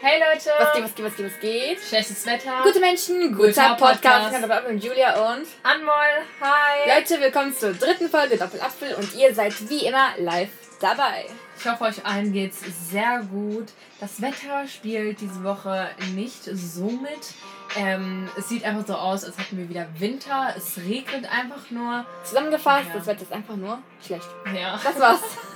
Hey 0.00 0.20
Leute! 0.20 0.50
Was 0.58 0.72
geht, 0.74 0.84
was 0.84 0.94
geht, 0.94 1.04
was 1.06 1.16
geht, 1.16 1.26
was 1.26 1.40
geht? 1.40 1.80
Schlechtes 1.80 2.24
Wetter. 2.26 2.62
Gute 2.62 2.78
Menschen, 2.78 3.34
guter, 3.36 3.48
Guter 3.48 3.74
Podcast. 3.74 4.36
Ich 4.38 4.66
bin 4.68 4.78
Julia 4.78 5.32
und 5.32 5.46
Anmol, 5.64 5.92
hi! 6.40 6.88
Leute, 7.00 7.20
willkommen 7.20 7.52
zur 7.52 7.72
dritten 7.72 8.08
Folge 8.08 8.36
Doppelapfel 8.36 8.94
und 8.94 9.12
ihr 9.16 9.34
seid 9.34 9.54
wie 9.68 9.86
immer 9.86 10.10
live 10.18 10.50
dabei. 10.80 11.26
Ich 11.58 11.66
hoffe, 11.66 11.84
euch 11.84 12.06
allen 12.06 12.32
geht's 12.32 12.60
sehr 12.90 13.22
gut. 13.28 13.66
Das 14.00 14.22
Wetter 14.22 14.68
spielt 14.68 15.20
diese 15.20 15.42
Woche 15.42 15.88
nicht 16.14 16.44
so 16.44 16.84
mit. 16.84 17.34
Ähm, 17.76 18.30
es 18.38 18.48
sieht 18.48 18.64
einfach 18.64 18.86
so 18.86 18.94
aus, 18.94 19.24
als 19.24 19.36
hätten 19.36 19.58
wir 19.58 19.68
wieder 19.68 19.88
Winter. 19.98 20.54
Es 20.56 20.78
regnet 20.78 21.28
einfach 21.30 21.70
nur. 21.70 22.06
Zusammengefasst, 22.22 22.86
Ja. 22.90 22.94
das 22.98 23.06
Wetter 23.08 23.22
ist 23.22 23.32
einfach 23.32 23.56
nur 23.56 23.82
schlecht. 24.06 24.28
Ja. 24.54 24.78
Das 24.82 25.00
war's. 25.00 25.20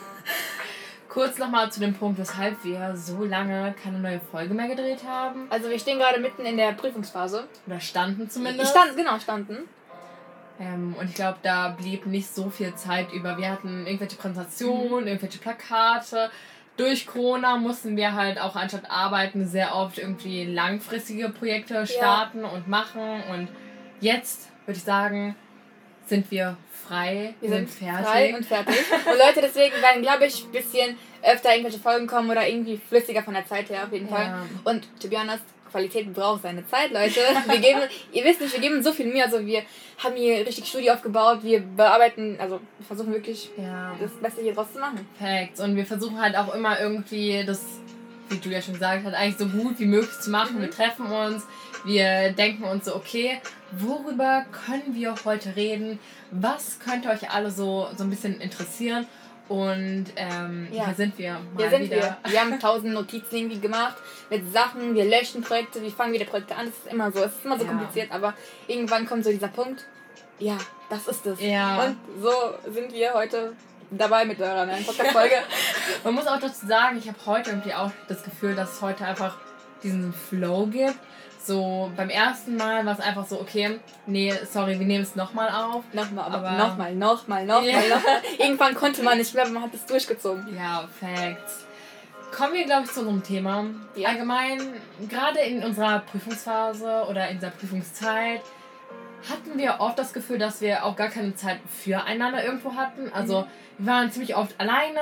Kurz 1.12 1.36
nochmal 1.36 1.70
zu 1.70 1.80
dem 1.80 1.92
Punkt, 1.92 2.18
weshalb 2.18 2.64
wir 2.64 2.96
so 2.96 3.24
lange 3.24 3.74
keine 3.82 3.98
neue 3.98 4.18
Folge 4.18 4.54
mehr 4.54 4.66
gedreht 4.68 5.04
haben. 5.06 5.46
Also 5.50 5.68
wir 5.68 5.78
stehen 5.78 5.98
gerade 5.98 6.18
mitten 6.18 6.46
in 6.46 6.56
der 6.56 6.72
Prüfungsphase. 6.72 7.46
Oder 7.66 7.80
standen 7.80 8.30
zumindest. 8.30 8.70
Stand, 8.70 8.96
genau, 8.96 9.18
standen. 9.18 9.58
Ähm, 10.58 10.94
und 10.98 11.10
ich 11.10 11.14
glaube, 11.14 11.36
da 11.42 11.68
blieb 11.68 12.06
nicht 12.06 12.34
so 12.34 12.48
viel 12.48 12.74
Zeit 12.76 13.12
über. 13.12 13.36
Wir 13.36 13.50
hatten 13.50 13.86
irgendwelche 13.86 14.16
Mhm. 14.16 14.20
Präsentationen, 14.20 15.06
irgendwelche 15.06 15.38
Plakate. 15.38 16.30
Durch 16.78 17.06
Corona 17.06 17.58
mussten 17.58 17.94
wir 17.98 18.14
halt 18.14 18.40
auch 18.40 18.56
anstatt 18.56 18.90
arbeiten 18.90 19.46
sehr 19.46 19.74
oft 19.74 19.98
irgendwie 19.98 20.46
langfristige 20.46 21.28
Projekte 21.28 21.86
starten 21.86 22.44
und 22.44 22.68
machen. 22.68 23.22
Und 23.30 23.48
jetzt 24.00 24.48
würde 24.64 24.78
ich 24.78 24.84
sagen, 24.84 25.36
sind 26.06 26.30
wir 26.30 26.56
frei, 26.92 27.34
Wir 27.40 27.48
sind 27.48 27.70
fertig. 27.70 28.06
frei 28.06 28.34
und 28.36 28.44
fertig. 28.44 28.76
Und 28.92 29.18
Leute, 29.18 29.40
deswegen 29.40 29.74
werden, 29.80 30.02
glaube 30.02 30.26
ich, 30.26 30.44
ein 30.44 30.52
bisschen 30.52 30.96
öfter 31.22 31.50
irgendwelche 31.50 31.78
Folgen 31.78 32.06
kommen 32.06 32.30
oder 32.30 32.46
irgendwie 32.46 32.76
flüssiger 32.76 33.22
von 33.22 33.34
der 33.34 33.46
Zeit 33.46 33.70
her 33.70 33.84
auf 33.84 33.92
jeden 33.92 34.08
Fall. 34.08 34.26
Ja. 34.26 34.46
Und 34.64 34.86
to 35.00 35.08
be 35.08 35.18
honest, 35.18 35.44
Qualität 35.70 36.12
braucht 36.12 36.42
seine 36.42 36.66
Zeit, 36.66 36.92
Leute. 36.92 37.20
Wir 37.46 37.58
geben, 37.58 37.80
ihr 38.12 38.24
wisst 38.24 38.42
nicht, 38.42 38.52
wir 38.52 38.60
geben 38.60 38.82
so 38.82 38.92
viel 38.92 39.06
Mühe. 39.06 39.24
Also 39.24 39.44
wir 39.44 39.62
haben 39.98 40.16
hier 40.16 40.46
richtig 40.46 40.66
Studie 40.66 40.90
aufgebaut, 40.90 41.38
wir 41.42 41.60
bearbeiten, 41.60 42.36
also 42.38 42.60
wir 42.78 42.86
versuchen 42.86 43.12
wirklich 43.12 43.50
ja. 43.56 43.94
das 43.98 44.10
Beste 44.12 44.42
hier 44.42 44.54
draus 44.54 44.72
zu 44.72 44.78
machen. 44.78 45.06
Perfekt. 45.18 45.60
Und 45.60 45.76
wir 45.76 45.86
versuchen 45.86 46.20
halt 46.20 46.36
auch 46.36 46.54
immer 46.54 46.78
irgendwie 46.78 47.42
das, 47.46 47.64
wie 48.28 48.36
du 48.36 48.50
ja 48.50 48.60
schon 48.60 48.74
gesagt 48.74 49.04
hast, 49.04 49.14
eigentlich 49.14 49.38
so 49.38 49.46
gut 49.46 49.78
wie 49.78 49.86
möglich 49.86 50.18
zu 50.20 50.30
machen. 50.30 50.56
Mhm. 50.58 50.62
Wir 50.62 50.70
treffen 50.70 51.06
uns, 51.06 51.46
wir 51.84 52.32
denken 52.32 52.64
uns 52.64 52.84
so, 52.84 52.94
okay, 52.96 53.40
worüber 53.72 54.44
können 54.66 54.94
wir 54.94 55.14
heute 55.24 55.56
reden? 55.56 55.98
Was 56.30 56.78
könnte 56.78 57.08
euch 57.10 57.30
alle 57.30 57.50
so, 57.50 57.88
so 57.96 58.04
ein 58.04 58.10
bisschen 58.10 58.40
interessieren? 58.40 59.06
Und 59.48 60.06
ähm, 60.16 60.68
Ja. 60.70 60.86
hier 60.86 60.94
sind 60.94 61.18
wir 61.18 61.32
mal 61.32 61.40
Hier 61.58 61.70
sind 61.70 61.82
wieder. 61.90 62.18
wir. 62.24 62.30
Wir 62.32 62.40
haben 62.40 62.58
tausend 62.60 62.94
Notizen 62.94 63.36
irgendwie 63.36 63.58
gemacht 63.60 63.96
mit 64.30 64.50
Sachen, 64.52 64.94
wir 64.94 65.04
löschen 65.04 65.42
Projekte, 65.42 65.82
wir 65.82 65.90
fangen 65.90 66.12
wieder 66.12 66.24
Projekte 66.24 66.54
an. 66.54 66.66
Das 66.66 66.74
ist 66.78 66.86
immer 66.92 67.10
so, 67.12 67.22
es 67.22 67.32
ist 67.32 67.44
immer 67.44 67.58
so 67.58 67.64
Ja. 67.64 67.70
kompliziert, 67.70 68.10
aber 68.12 68.34
irgendwann 68.68 69.04
kommt 69.06 69.24
so 69.24 69.30
dieser 69.30 69.48
Punkt, 69.48 69.84
ja, 70.38 70.56
das 70.88 71.06
ist 71.08 71.26
es. 71.26 71.40
Ja. 71.40 71.84
Und 71.84 71.96
so 72.22 72.30
sind 72.72 72.92
wir 72.92 73.12
heute 73.14 73.52
dabei 73.90 74.24
mit 74.24 74.40
eurer 74.40 74.64
neuen 74.64 74.84
Podcast-Folge. 74.84 75.34
Man 76.04 76.14
muss 76.14 76.26
auch 76.26 76.40
dazu 76.40 76.66
sagen, 76.66 76.96
ich 76.98 77.08
habe 77.08 77.18
heute 77.26 77.50
irgendwie 77.50 77.74
auch 77.74 77.90
das 78.08 78.22
Gefühl, 78.22 78.54
dass 78.54 78.74
es 78.76 78.80
heute 78.82 79.04
einfach 79.04 79.36
diesen 79.82 80.14
Flow 80.14 80.66
gibt. 80.66 80.94
So 81.44 81.90
beim 81.96 82.08
ersten 82.08 82.56
Mal 82.56 82.86
war 82.86 82.92
es 82.92 83.00
einfach 83.00 83.26
so, 83.26 83.40
okay, 83.40 83.80
nee, 84.06 84.32
sorry, 84.48 84.78
wir 84.78 84.86
nehmen 84.86 85.02
es 85.02 85.16
nochmal 85.16 85.48
auf. 85.50 85.82
Nochmal, 85.92 86.26
aber, 86.26 86.48
Aber- 86.48 86.50
nochmal, 86.56 86.94
nochmal, 86.94 87.44
nochmal, 87.44 87.68
Ja. 87.68 87.96
nochmal. 87.96 88.22
Irgendwann 88.38 88.74
konnte 88.74 89.02
man 89.02 89.18
nicht 89.18 89.34
mehr, 89.34 89.42
aber 89.44 89.52
man 89.52 89.62
hat 89.64 89.74
es 89.74 89.84
durchgezogen. 89.86 90.54
Ja, 90.56 90.88
Facts. 91.00 91.66
Kommen 92.36 92.54
wir, 92.54 92.64
glaube 92.64 92.84
ich, 92.84 92.92
zu 92.92 93.00
unserem 93.00 93.22
Thema. 93.22 93.66
Ja. 93.96 94.10
Allgemein, 94.10 94.58
gerade 95.08 95.40
in 95.40 95.62
unserer 95.64 95.98
Prüfungsphase 96.00 97.04
oder 97.10 97.28
in 97.28 97.38
dieser 97.38 97.50
Prüfungszeit, 97.50 98.40
hatten 99.28 99.58
wir 99.58 99.76
oft 99.80 99.98
das 99.98 100.12
Gefühl, 100.12 100.38
dass 100.38 100.60
wir 100.60 100.84
auch 100.84 100.96
gar 100.96 101.08
keine 101.08 101.34
Zeit 101.34 101.58
füreinander 101.82 102.44
irgendwo 102.44 102.74
hatten. 102.74 103.10
Also, 103.12 103.46
wir 103.78 103.92
waren 103.92 104.10
ziemlich 104.10 104.34
oft 104.36 104.58
alleine, 104.60 105.00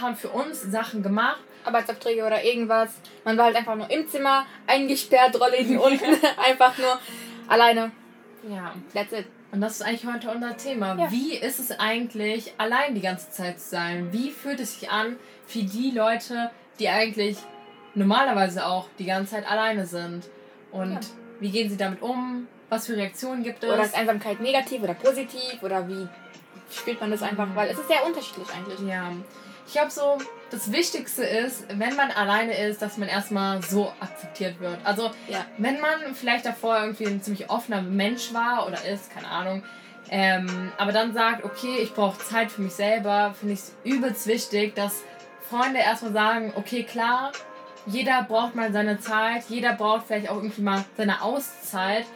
haben 0.00 0.16
für 0.16 0.28
uns 0.28 0.62
Sachen 0.62 1.02
gemacht. 1.02 1.40
Arbeitsaufträge 1.64 2.24
oder 2.24 2.42
irgendwas. 2.42 2.90
Man 3.24 3.36
war 3.38 3.46
halt 3.46 3.56
einfach 3.56 3.74
nur 3.74 3.90
im 3.90 4.08
Zimmer, 4.08 4.46
eingesperrt, 4.66 5.38
Rolle 5.40 5.56
hinten 5.56 5.78
unten, 5.88 6.04
einfach 6.44 6.76
nur 6.78 6.98
alleine. 7.48 7.90
Ja. 8.48 8.74
That's 8.94 9.12
it. 9.12 9.26
Und 9.50 9.60
das 9.62 9.76
ist 9.76 9.82
eigentlich 9.82 10.06
heute 10.12 10.30
unser 10.30 10.56
Thema. 10.56 10.94
Ja. 10.98 11.10
Wie 11.10 11.34
ist 11.34 11.58
es 11.58 11.70
eigentlich, 11.78 12.52
allein 12.58 12.94
die 12.94 13.00
ganze 13.00 13.30
Zeit 13.30 13.58
zu 13.60 13.70
sein? 13.70 14.12
Wie 14.12 14.30
fühlt 14.30 14.60
es 14.60 14.78
sich 14.78 14.90
an 14.90 15.16
für 15.46 15.62
die 15.62 15.90
Leute, 15.90 16.50
die 16.78 16.88
eigentlich 16.88 17.38
normalerweise 17.94 18.66
auch 18.66 18.88
die 18.98 19.06
ganze 19.06 19.32
Zeit 19.32 19.50
alleine 19.50 19.86
sind? 19.86 20.28
Und 20.70 20.92
Ja. 20.92 21.00
wie 21.40 21.50
gehen 21.50 21.70
sie 21.70 21.76
damit 21.78 22.02
um? 22.02 22.46
Was 22.68 22.86
für 22.86 22.96
Reaktionen 22.96 23.42
gibt 23.42 23.64
es? 23.64 23.70
Oder 23.70 23.82
ist 23.82 23.94
Einsamkeit 23.96 24.40
negativ 24.40 24.82
oder 24.82 24.92
positiv 24.92 25.62
oder 25.62 25.88
wie 25.88 26.06
spielt 26.70 27.00
man 27.00 27.10
das 27.10 27.22
einfach? 27.22 27.46
Mhm. 27.46 27.56
Weil 27.56 27.70
es 27.70 27.78
ist 27.78 27.88
sehr 27.88 28.04
unterschiedlich 28.04 28.46
eigentlich. 28.54 28.80
ja. 28.86 29.10
Ich 29.68 29.74
glaube 29.74 29.90
so, 29.90 30.16
das 30.50 30.72
Wichtigste 30.72 31.22
ist, 31.24 31.66
wenn 31.68 31.94
man 31.94 32.10
alleine 32.10 32.56
ist, 32.56 32.80
dass 32.80 32.96
man 32.96 33.06
erstmal 33.06 33.62
so 33.62 33.92
akzeptiert 34.00 34.58
wird. 34.60 34.78
Also 34.82 35.10
Ja. 35.28 35.44
wenn 35.58 35.78
man 35.78 36.14
vielleicht 36.14 36.46
davor 36.46 36.78
irgendwie 36.80 37.04
ein 37.06 37.20
ziemlich 37.22 37.50
offener 37.50 37.82
Mensch 37.82 38.32
war 38.32 38.66
oder 38.66 38.82
ist, 38.86 39.12
keine 39.12 39.28
Ahnung, 39.28 39.62
ähm, 40.08 40.72
aber 40.78 40.92
dann 40.92 41.12
sagt, 41.12 41.44
okay, 41.44 41.80
ich 41.82 41.92
brauche 41.92 42.18
Zeit 42.18 42.50
für 42.50 42.62
mich 42.62 42.72
selber, 42.72 43.34
finde 43.38 43.52
ich 43.52 43.60
es 43.60 43.76
übelst 43.84 44.26
wichtig, 44.26 44.74
dass 44.74 45.02
Freunde 45.50 45.80
erstmal 45.80 46.14
sagen, 46.14 46.52
okay, 46.56 46.82
klar, 46.84 47.32
jeder 47.84 48.22
braucht 48.22 48.54
mal 48.54 48.72
seine 48.72 48.98
Zeit, 49.00 49.44
jeder 49.50 49.74
braucht 49.74 50.06
vielleicht 50.06 50.30
auch 50.30 50.36
irgendwie 50.36 50.62
mal 50.62 50.82
seine 50.96 51.20
Auszeit 51.20 52.06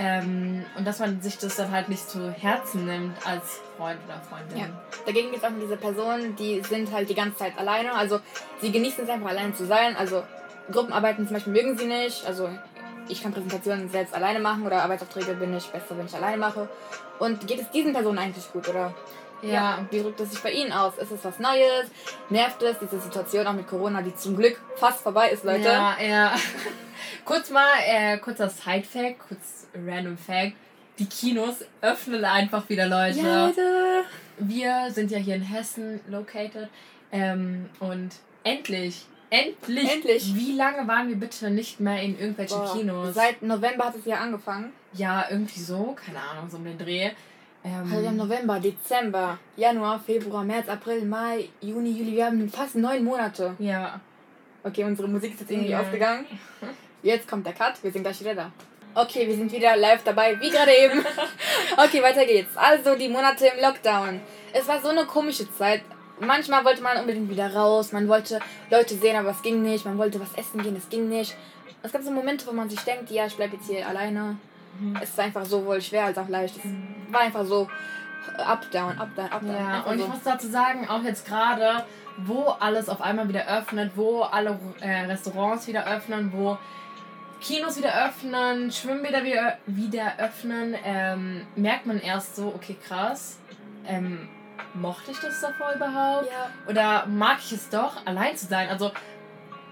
ähm, 0.00 0.64
und 0.76 0.86
dass 0.86 1.00
man 1.00 1.20
sich 1.20 1.38
das 1.38 1.56
dann 1.56 1.72
halt 1.72 1.88
nicht 1.88 2.08
zu 2.08 2.30
Herzen 2.30 2.84
nimmt 2.84 3.26
als 3.26 3.60
Freund 3.76 3.98
oder 4.06 4.20
Freundin. 4.20 4.58
Ja. 4.58 4.66
Dagegen 5.04 5.32
gibt 5.32 5.42
es 5.42 5.44
auch 5.44 5.52
diese 5.60 5.76
Personen, 5.76 6.36
die 6.36 6.60
sind 6.60 6.92
halt 6.92 7.10
die 7.10 7.16
ganze 7.16 7.38
Zeit 7.38 7.58
alleine. 7.58 7.92
Also 7.94 8.20
sie 8.60 8.70
genießen 8.70 9.02
es 9.02 9.10
einfach 9.10 9.30
alleine 9.30 9.54
zu 9.54 9.66
sein. 9.66 9.96
Also 9.96 10.22
Gruppenarbeiten 10.70 11.26
zum 11.26 11.34
Beispiel 11.34 11.52
mögen 11.52 11.76
sie 11.76 11.86
nicht. 11.86 12.24
Also 12.26 12.48
ich 13.08 13.20
kann 13.20 13.32
Präsentationen 13.32 13.88
selbst 13.88 14.14
alleine 14.14 14.38
machen 14.38 14.64
oder 14.64 14.84
Arbeitsaufträge 14.84 15.34
bin 15.34 15.56
ich 15.56 15.66
besser, 15.66 15.98
wenn 15.98 16.06
ich 16.06 16.14
alleine 16.14 16.36
mache. 16.36 16.68
Und 17.18 17.48
geht 17.48 17.60
es 17.60 17.68
diesen 17.70 17.92
Personen 17.92 18.18
eigentlich 18.18 18.52
gut 18.52 18.68
oder 18.68 18.94
Ja. 19.42 19.86
wie 19.90 20.00
drückt 20.02 20.20
es 20.20 20.30
sich 20.30 20.40
bei 20.42 20.50
ihnen 20.50 20.72
aus? 20.72 20.96
Ist 20.98 21.10
es 21.12 21.24
was 21.24 21.38
Neues? 21.38 21.86
Nervt 22.30 22.62
es? 22.62 22.76
Diese 22.78 23.00
Situation 23.00 23.46
auch 23.46 23.52
mit 23.52 23.66
Corona, 23.66 24.02
die 24.02 24.14
zum 24.14 24.36
Glück 24.36 24.60
fast 24.76 25.00
vorbei 25.00 25.30
ist, 25.30 25.44
Leute. 25.44 25.64
Ja, 25.68 25.96
ja. 26.00 26.36
kurz 27.24 27.50
mal, 27.50 27.66
äh, 27.86 28.18
kurzer 28.18 28.48
Side-Fact, 28.48 29.18
kurz 29.28 29.66
random 29.74 30.16
Fact. 30.18 30.52
Die 30.98 31.06
Kinos 31.06 31.64
öffnen 31.80 32.24
einfach 32.24 32.68
wieder, 32.68 32.86
Leute. 32.86 33.20
Ja, 33.20 33.46
Leute. 33.46 34.04
Wir 34.38 34.88
sind 34.90 35.10
ja 35.10 35.18
hier 35.18 35.36
in 35.36 35.42
Hessen 35.42 36.00
located. 36.08 36.68
Ähm, 37.12 37.68
und 37.80 38.10
endlich, 38.44 39.06
endlich, 39.30 39.90
Endlich. 39.90 40.34
Wie 40.34 40.56
lange 40.56 40.86
waren 40.88 41.08
wir 41.08 41.16
bitte 41.16 41.50
nicht 41.50 41.80
mehr 41.80 42.02
in 42.02 42.18
irgendwelchen 42.18 42.58
Boah, 42.58 42.76
Kinos? 42.76 43.14
Seit 43.14 43.42
November 43.42 43.86
hat 43.86 43.96
es 43.96 44.04
ja 44.04 44.16
angefangen. 44.16 44.72
ja, 44.94 45.26
irgendwie 45.30 45.60
so, 45.60 45.96
keine 46.04 46.20
Ahnung, 46.20 46.50
so 46.50 46.56
um 46.56 46.64
den 46.64 46.78
Dreh. 46.78 47.10
Ähm, 47.64 47.82
Also 47.90 48.00
wir 48.02 48.08
haben 48.08 48.16
November, 48.16 48.60
Dezember, 48.60 49.38
Januar, 49.56 49.98
Februar, 50.00 50.44
März, 50.44 50.68
April, 50.68 51.04
Mai, 51.04 51.48
Juni, 51.60 51.90
Juli. 51.90 52.12
Wir 52.16 52.26
haben 52.26 52.48
fast 52.48 52.76
neun 52.76 53.04
Monate. 53.04 53.54
ja, 53.58 54.00
Okay, 54.64 54.84
unsere 54.84 55.08
Musik 55.08 55.32
ist 55.34 55.40
jetzt 55.40 55.50
irgendwie 55.50 55.70
Ja. 55.70 55.80
ausgegangen. 55.80 56.26
Jetzt 57.02 57.28
kommt 57.28 57.46
der 57.46 57.52
Cut. 57.54 57.74
Wir 57.82 57.92
sind 57.92 58.02
gleich 58.02 58.18
wieder 58.20 58.34
da. 58.34 58.50
Okay, 58.94 59.26
wir 59.28 59.36
sind 59.36 59.52
wieder 59.52 59.76
live 59.76 60.02
dabei, 60.02 60.38
wie 60.40 60.50
gerade 60.50 60.72
eben. 60.72 61.04
Okay, 61.76 62.02
weiter 62.02 62.24
geht's. 62.26 62.56
Also 62.56 62.96
die 62.96 63.08
Monate 63.08 63.46
im 63.46 63.62
Lockdown. 63.62 64.20
Es 64.52 64.66
war 64.66 64.80
so 64.82 64.88
eine 64.88 65.04
komische 65.06 65.50
Zeit. 65.54 65.82
Manchmal 66.18 66.64
wollte 66.64 66.82
man 66.82 66.98
unbedingt 66.98 67.30
wieder 67.30 67.54
raus. 67.54 67.92
Man 67.92 68.08
wollte 68.08 68.40
Leute 68.68 68.96
sehen, 68.96 69.14
aber 69.16 69.30
es 69.30 69.40
ging 69.42 69.62
nicht. 69.62 69.84
Man 69.84 69.96
wollte 69.96 70.18
was 70.20 70.34
essen 70.34 70.60
gehen, 70.60 70.74
es 70.76 70.88
ging 70.88 71.08
nicht. 71.08 71.36
Es 71.84 71.92
gab 71.92 72.02
so 72.02 72.10
Momente, 72.10 72.44
wo 72.48 72.52
man 72.52 72.68
sich 72.68 72.80
denkt, 72.80 73.10
ja, 73.12 73.26
ich 73.26 73.36
bleib 73.36 73.52
jetzt 73.52 73.68
hier 73.68 73.86
alleine. 73.86 74.36
Es 75.00 75.16
war 75.16 75.24
einfach 75.24 75.44
sowohl 75.44 75.80
schwer 75.80 76.06
als 76.06 76.18
auch 76.18 76.28
leicht. 76.28 76.56
Es 76.56 77.12
war 77.12 77.20
einfach 77.22 77.44
so 77.44 77.68
up, 78.36 78.70
down, 78.70 78.98
up, 78.98 79.14
down, 79.14 79.30
up, 79.30 79.40
down. 79.40 79.52
Ja, 79.52 79.80
und 79.80 79.98
so. 79.98 80.04
ich 80.04 80.10
muss 80.10 80.22
dazu 80.22 80.48
sagen, 80.48 80.88
auch 80.88 81.02
jetzt 81.02 81.26
gerade, 81.26 81.84
wo 82.18 82.46
alles 82.60 82.88
auf 82.88 83.00
einmal 83.00 83.28
wieder 83.28 83.46
öffnet, 83.46 83.92
wo 83.96 84.22
alle 84.22 84.58
äh, 84.80 85.06
Restaurants 85.06 85.66
wieder 85.66 85.86
öffnen, 85.86 86.32
wo 86.32 86.58
Kinos 87.40 87.76
wieder 87.76 88.06
öffnen, 88.06 88.70
Schwimmbäder 88.72 89.24
wieder, 89.24 89.58
wieder 89.66 90.18
öffnen, 90.18 90.74
ähm, 90.84 91.46
merkt 91.54 91.86
man 91.86 92.00
erst 92.00 92.36
so, 92.36 92.48
okay, 92.48 92.76
krass, 92.86 93.38
ähm, 93.86 94.28
mochte 94.74 95.12
ich 95.12 95.18
das 95.18 95.40
davor 95.40 95.72
überhaupt? 95.74 96.26
ja, 96.26 96.50
Oder 96.68 97.06
mag 97.06 97.38
ich 97.38 97.52
es 97.52 97.68
doch, 97.68 98.04
allein 98.06 98.36
zu 98.36 98.46
sein? 98.46 98.68
Also, 98.68 98.90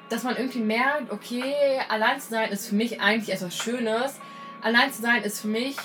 dass 0.08 0.22
man 0.22 0.36
irgendwie 0.36 0.60
merkt, 0.60 1.10
okay, 1.10 1.80
allein 1.88 2.20
zu 2.20 2.30
sein 2.30 2.50
ist 2.50 2.68
für 2.68 2.76
mich 2.76 3.00
eigentlich 3.00 3.34
etwas 3.34 3.56
Schönes. 3.56 4.20
Allein 4.62 4.92
zu 4.92 5.02
sein 5.02 5.22
ist 5.22 5.40
für 5.40 5.48
mich 5.48 5.76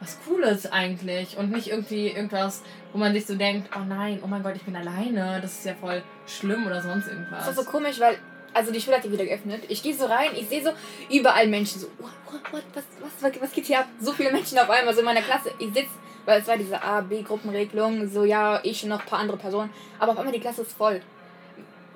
was 0.00 0.18
Cooles 0.26 0.70
eigentlich 0.70 1.36
und 1.38 1.50
nicht 1.50 1.68
irgendwie 1.68 2.08
irgendwas, 2.08 2.62
wo 2.92 2.98
man 2.98 3.12
sich 3.12 3.26
so 3.26 3.34
denkt, 3.34 3.70
oh 3.76 3.84
nein, 3.86 4.20
oh 4.22 4.26
mein 4.26 4.42
Gott, 4.42 4.56
ich 4.56 4.62
bin 4.62 4.76
alleine, 4.76 5.40
das 5.40 5.52
ist 5.52 5.64
ja 5.64 5.74
voll 5.74 6.02
schlimm 6.26 6.66
oder 6.66 6.82
sonst 6.82 7.08
irgendwas. 7.08 7.46
Das 7.46 7.56
ist 7.56 7.64
so 7.64 7.70
komisch, 7.70 7.98
weil 8.00 8.18
also 8.54 8.70
die 8.70 8.80
Schule 8.80 8.96
hat 8.96 9.04
die 9.04 9.10
wieder 9.10 9.24
geöffnet. 9.24 9.64
Ich 9.68 9.82
gehe 9.82 9.94
so 9.94 10.06
rein, 10.06 10.30
ich 10.36 10.48
sehe 10.48 10.62
so 10.62 10.70
überall 11.10 11.48
Menschen. 11.48 11.80
So, 11.80 11.88
what, 11.98 12.12
what, 12.30 12.52
what, 12.52 12.62
was, 12.72 12.84
was, 13.20 13.40
was 13.40 13.52
geht 13.52 13.66
hier 13.66 13.80
ab? 13.80 13.88
So 14.00 14.12
viele 14.12 14.30
Menschen 14.30 14.58
auf 14.58 14.70
einmal, 14.70 14.94
so 14.94 15.00
in 15.00 15.06
meiner 15.06 15.22
Klasse. 15.22 15.50
Ich 15.58 15.74
sitze, 15.74 15.90
weil 16.24 16.40
es 16.40 16.46
war 16.46 16.56
diese 16.56 16.80
A, 16.80 17.00
B-Gruppenregelung, 17.00 18.08
so 18.08 18.24
ja, 18.24 18.60
ich 18.62 18.82
und 18.84 18.90
noch 18.90 19.00
ein 19.00 19.06
paar 19.06 19.18
andere 19.18 19.36
Personen. 19.36 19.70
Aber 19.98 20.12
auf 20.12 20.18
einmal 20.18 20.32
die 20.32 20.40
Klasse 20.40 20.62
ist 20.62 20.72
voll. 20.72 21.00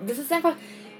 Das 0.04 0.18
ist 0.18 0.32
einfach, 0.32 0.54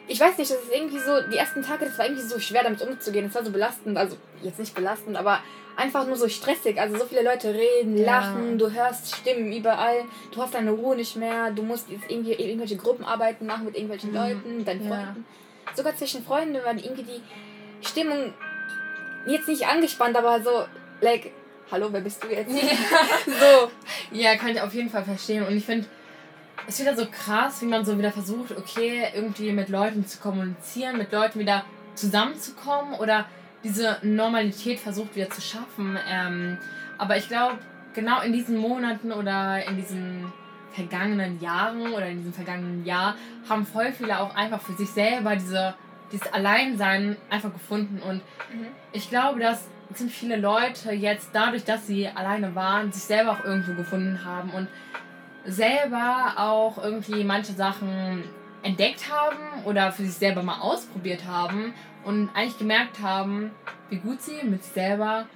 ich 0.08 0.18
weiß 0.18 0.38
nicht, 0.38 0.50
das 0.50 0.58
ist 0.58 0.72
irgendwie 0.74 0.98
so, 0.98 1.20
die 1.30 1.36
ersten 1.36 1.62
Tage, 1.62 1.84
das 1.84 1.98
war 1.98 2.06
irgendwie 2.06 2.22
so 2.22 2.38
schwer 2.40 2.62
damit 2.62 2.80
umzugehen. 2.82 3.26
Es 3.26 3.34
war 3.34 3.44
so 3.44 3.50
belastend, 3.50 3.96
also 3.96 4.16
jetzt 4.42 4.58
nicht 4.58 4.74
belastend, 4.74 5.16
aber 5.16 5.40
einfach 5.76 6.06
nur 6.06 6.16
so 6.16 6.28
stressig. 6.28 6.80
Also 6.80 6.98
so 6.98 7.04
viele 7.04 7.22
Leute 7.22 7.54
reden, 7.54 7.96
ja. 7.96 8.06
lachen, 8.06 8.58
du 8.58 8.70
hörst 8.70 9.14
Stimmen 9.14 9.52
überall, 9.52 10.04
du 10.32 10.42
hast 10.42 10.54
deine 10.54 10.72
Ruhe 10.72 10.96
nicht 10.96 11.16
mehr, 11.16 11.50
du 11.50 11.62
musst 11.62 11.90
jetzt 11.90 12.10
irgendwie 12.10 12.32
irgendwelche 12.32 12.76
Gruppenarbeiten 12.76 13.46
machen 13.46 13.66
mit 13.66 13.74
irgendwelchen 13.74 14.10
mhm. 14.10 14.16
Leuten, 14.16 14.64
deinen 14.64 14.88
ja. 14.88 14.88
Freunden. 14.88 15.26
Sogar 15.74 15.94
zwischen 15.96 16.24
Freunden 16.24 16.54
war 16.64 16.74
irgendwie 16.74 17.04
die 17.04 17.86
Stimmung 17.86 18.32
jetzt 19.26 19.46
nicht 19.46 19.66
angespannt, 19.66 20.16
aber 20.16 20.42
so, 20.42 20.64
like, 21.02 21.32
hallo, 21.70 21.88
wer 21.92 22.00
bist 22.00 22.24
du 22.24 22.28
jetzt? 22.28 22.50
So. 23.26 23.70
Ja, 24.10 24.36
kann 24.36 24.48
ich 24.48 24.60
auf 24.60 24.72
jeden 24.72 24.88
Fall 24.88 25.04
verstehen. 25.04 25.46
Und 25.46 25.54
ich 25.54 25.64
finde, 25.64 25.86
es 26.66 26.74
ist 26.74 26.80
wieder 26.80 26.96
so 26.96 27.06
krass, 27.06 27.62
wie 27.62 27.66
man 27.66 27.84
so 27.84 27.98
wieder 27.98 28.12
versucht, 28.12 28.56
okay, 28.56 29.04
irgendwie 29.14 29.52
mit 29.52 29.68
Leuten 29.68 30.06
zu 30.06 30.18
kommunizieren, 30.18 30.98
mit 30.98 31.12
Leuten 31.12 31.38
wieder 31.38 31.64
zusammenzukommen 31.94 32.94
oder 32.94 33.26
diese 33.64 33.98
Normalität 34.02 34.78
versucht 34.78 35.16
wieder 35.16 35.30
zu 35.30 35.40
schaffen. 35.40 35.98
Ähm, 36.08 36.58
aber 36.96 37.16
ich 37.16 37.28
glaube, 37.28 37.58
genau 37.94 38.20
in 38.20 38.32
diesen 38.32 38.56
Monaten 38.56 39.12
oder 39.12 39.64
in 39.66 39.76
diesen 39.76 40.32
vergangenen 40.72 41.40
Jahren 41.40 41.92
oder 41.92 42.06
in 42.06 42.18
diesem 42.18 42.32
vergangenen 42.32 42.84
Jahr 42.84 43.16
haben 43.48 43.66
voll 43.66 43.92
viele 43.92 44.20
auch 44.20 44.34
einfach 44.34 44.60
für 44.60 44.74
sich 44.74 44.90
selber 44.90 45.34
diese, 45.34 45.74
dieses 46.12 46.32
Alleinsein 46.32 47.16
einfach 47.30 47.52
gefunden. 47.52 48.00
Und 48.00 48.16
mhm. 48.52 48.66
ich 48.92 49.08
glaube, 49.08 49.40
dass 49.40 49.68
sind 49.94 50.10
viele 50.10 50.36
Leute 50.36 50.92
jetzt 50.92 51.30
dadurch, 51.32 51.64
dass 51.64 51.86
sie 51.86 52.08
alleine 52.08 52.54
waren, 52.54 52.92
sich 52.92 53.04
selber 53.04 53.32
auch 53.32 53.44
irgendwo 53.44 53.72
gefunden 53.72 54.24
haben 54.24 54.50
und 54.50 54.68
selber 55.48 56.34
auch 56.36 56.82
irgendwie 56.82 57.24
manche 57.24 57.52
Sachen 57.52 58.24
entdeckt 58.62 59.10
haben 59.10 59.64
oder 59.64 59.92
für 59.92 60.04
sich 60.04 60.14
selber 60.14 60.42
mal 60.42 60.60
ausprobiert 60.60 61.24
haben 61.26 61.74
und 62.04 62.28
eigentlich 62.34 62.58
gemerkt 62.58 63.00
haben, 63.00 63.50
wie 63.88 63.96
gut 63.96 64.20
sie 64.20 64.44
mit 64.44 64.62
sich 64.62 64.72
selber 64.72 65.26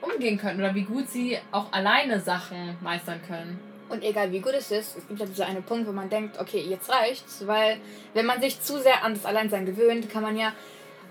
umgehen 0.00 0.38
können 0.38 0.60
oder 0.60 0.74
wie 0.74 0.82
gut 0.82 1.08
sie 1.08 1.38
auch 1.52 1.72
alleine 1.72 2.20
Sachen 2.20 2.76
meistern 2.80 3.20
können. 3.26 3.58
Und 3.88 4.02
egal 4.02 4.32
wie 4.32 4.40
gut 4.40 4.54
es 4.54 4.70
ist, 4.70 4.96
es 4.96 5.06
gibt 5.06 5.20
ja 5.20 5.26
dieser 5.26 5.46
eine 5.46 5.60
Punkt, 5.60 5.86
wo 5.86 5.92
man 5.92 6.08
denkt, 6.08 6.40
okay, 6.40 6.60
jetzt 6.60 6.90
reicht's, 6.90 7.46
weil 7.46 7.78
wenn 8.14 8.26
man 8.26 8.40
sich 8.40 8.60
zu 8.60 8.80
sehr 8.80 9.04
an 9.04 9.14
das 9.14 9.26
Alleinsein 9.26 9.66
gewöhnt, 9.66 10.08
kann 10.10 10.22
man 10.22 10.36
ja 10.36 10.52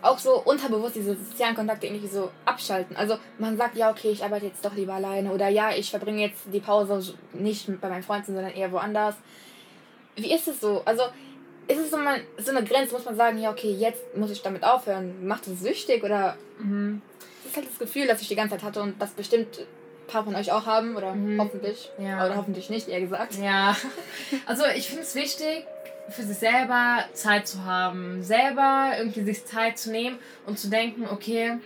auch 0.01 0.17
so 0.17 0.41
unterbewusst 0.41 0.95
diese 0.95 1.15
sozialen 1.15 1.55
Kontakte 1.55 1.87
irgendwie 1.87 2.07
so 2.07 2.31
abschalten. 2.45 2.95
Also 2.95 3.17
man 3.37 3.57
sagt, 3.57 3.75
ja, 3.75 3.91
okay, 3.91 4.09
ich 4.11 4.23
arbeite 4.23 4.47
jetzt 4.47 4.63
doch 4.65 4.75
lieber 4.75 4.93
alleine 4.93 5.31
oder 5.31 5.47
ja, 5.49 5.71
ich 5.75 5.89
verbringe 5.89 6.21
jetzt 6.21 6.41
die 6.51 6.59
Pause 6.59 7.15
nicht 7.33 7.81
bei 7.81 7.89
meinen 7.89 8.03
Freunden, 8.03 8.33
sondern 8.33 8.53
eher 8.53 8.71
woanders. 8.71 9.15
Wie 10.15 10.33
ist 10.33 10.47
es 10.47 10.59
so? 10.59 10.81
Also 10.85 11.03
ist 11.67 11.79
es 11.79 11.91
so, 11.91 11.97
mal, 11.97 12.21
so 12.37 12.51
eine 12.51 12.63
Grenze, 12.63 12.93
muss 12.93 13.05
man 13.05 13.15
sagen, 13.15 13.37
ja, 13.37 13.51
okay, 13.51 13.71
jetzt 13.71 14.15
muss 14.15 14.31
ich 14.31 14.41
damit 14.41 14.63
aufhören. 14.63 15.25
Macht 15.25 15.47
es 15.47 15.61
süchtig 15.61 16.03
oder. 16.03 16.35
Mhm. 16.59 17.01
Das 17.43 17.51
ist 17.51 17.57
halt 17.57 17.69
das 17.69 17.79
Gefühl, 17.79 18.07
das 18.07 18.21
ich 18.21 18.27
die 18.27 18.35
ganze 18.35 18.55
Zeit 18.55 18.63
hatte 18.63 18.81
und 18.81 19.01
das 19.01 19.11
bestimmt 19.11 19.59
ein 19.59 20.07
paar 20.07 20.23
von 20.23 20.35
euch 20.35 20.51
auch 20.51 20.65
haben 20.65 20.95
oder 20.95 21.13
mhm. 21.13 21.39
hoffentlich. 21.39 21.89
Ja. 21.97 22.25
Oder 22.25 22.37
hoffentlich 22.37 22.69
nicht, 22.69 22.87
eher 22.87 23.01
gesagt. 23.01 23.35
Ja. 23.35 23.75
Also 24.45 24.63
ich 24.75 24.87
finde 24.87 25.03
es 25.03 25.15
wichtig, 25.15 25.65
für 26.09 26.23
sich 26.23 26.37
selber 26.37 27.05
Zeit 27.13 27.47
zu 27.47 27.63
haben. 27.63 28.23
Selber 28.23 28.91
irgendwie 28.97 29.23
sich 29.23 29.45
Zeit 29.45 29.77
zu 29.77 29.91
nehmen 29.91 30.19
und 30.45 30.59
zu 30.59 30.69
denken, 30.69 31.07
okay, 31.09 31.57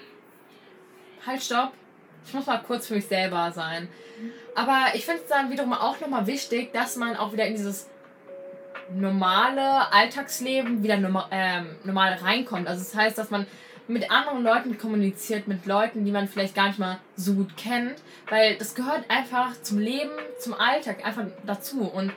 halt, 1.25 1.41
stopp. 1.41 1.71
Ich 2.25 2.33
muss 2.33 2.45
mal 2.45 2.57
kurz 2.57 2.87
für 2.87 2.95
mich 2.95 3.07
selber 3.07 3.51
sein. 3.51 3.87
Aber 4.55 4.87
ich 4.93 5.05
finde 5.05 5.21
es 5.21 5.27
dann 5.27 5.51
wiederum 5.51 5.73
auch 5.73 5.99
nochmal 5.99 6.27
wichtig, 6.27 6.73
dass 6.73 6.95
man 6.95 7.15
auch 7.15 7.33
wieder 7.33 7.45
in 7.45 7.55
dieses 7.55 7.87
normale 8.93 9.91
Alltagsleben 9.91 10.83
wieder 10.83 10.97
normal, 10.97 11.25
ähm, 11.31 11.75
normal 11.83 12.13
reinkommt. 12.13 12.67
Also 12.67 12.83
das 12.83 12.95
heißt, 12.95 13.17
dass 13.17 13.29
man 13.29 13.47
mit 13.87 14.09
anderen 14.09 14.43
Leuten 14.43 14.77
kommuniziert, 14.77 15.47
mit 15.47 15.65
Leuten, 15.65 16.05
die 16.05 16.11
man 16.11 16.27
vielleicht 16.27 16.55
gar 16.55 16.67
nicht 16.67 16.79
mal 16.79 16.99
so 17.15 17.33
gut 17.33 17.55
kennt, 17.57 17.95
weil 18.29 18.55
das 18.55 18.73
gehört 18.73 19.03
einfach 19.09 19.61
zum 19.61 19.79
Leben, 19.79 20.11
zum 20.39 20.53
Alltag 20.53 21.05
einfach 21.05 21.25
dazu. 21.45 21.81
Und 21.81 22.11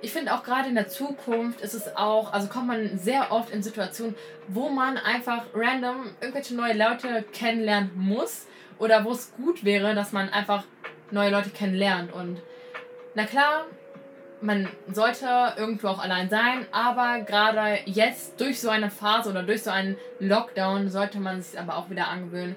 ich 0.00 0.12
finde 0.12 0.32
auch 0.32 0.42
gerade 0.42 0.68
in 0.68 0.74
der 0.74 0.88
Zukunft 0.88 1.60
ist 1.60 1.74
es 1.74 1.96
auch, 1.96 2.32
also 2.32 2.48
kommt 2.48 2.68
man 2.68 2.98
sehr 2.98 3.32
oft 3.32 3.50
in 3.50 3.62
Situationen, 3.62 4.14
wo 4.46 4.68
man 4.68 4.96
einfach 4.96 5.44
random 5.54 6.10
irgendwelche 6.20 6.54
neue 6.54 6.74
Leute 6.74 7.24
kennenlernen 7.32 7.90
muss 7.96 8.46
oder 8.78 9.04
wo 9.04 9.10
es 9.10 9.32
gut 9.36 9.64
wäre, 9.64 9.94
dass 9.94 10.12
man 10.12 10.28
einfach 10.28 10.64
neue 11.10 11.30
Leute 11.30 11.50
kennenlernt. 11.50 12.12
Und 12.12 12.40
na 13.14 13.24
klar, 13.24 13.64
man 14.40 14.68
sollte 14.92 15.26
irgendwo 15.56 15.88
auch 15.88 15.98
allein 15.98 16.30
sein, 16.30 16.66
aber 16.70 17.20
gerade 17.20 17.80
jetzt 17.86 18.40
durch 18.40 18.60
so 18.60 18.68
eine 18.68 18.90
Phase 18.90 19.30
oder 19.30 19.42
durch 19.42 19.64
so 19.64 19.70
einen 19.70 19.96
Lockdown 20.20 20.90
sollte 20.90 21.18
man 21.18 21.42
sich 21.42 21.58
aber 21.58 21.76
auch 21.76 21.90
wieder 21.90 22.08
angewöhnen, 22.08 22.54